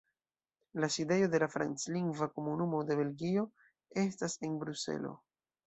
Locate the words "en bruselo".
4.51-5.17